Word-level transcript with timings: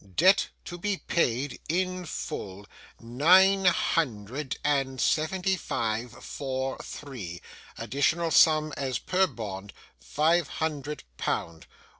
'Debt 0.15 0.49
to 0.65 0.79
be 0.79 0.97
paid 0.97 1.61
in 1.69 2.05
full, 2.07 2.65
nine 2.99 3.65
hundred 3.65 4.57
and 4.63 4.99
seventy 4.99 5.55
five, 5.55 6.25
four, 6.25 6.75
three. 6.79 7.39
Additional 7.77 8.31
sum 8.31 8.73
as 8.75 8.97
per 8.97 9.27
bond, 9.27 9.73
five 9.99 10.47
hundred 10.57 11.03
pound. 11.17 11.67